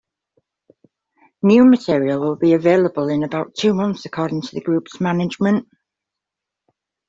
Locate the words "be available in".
2.35-3.21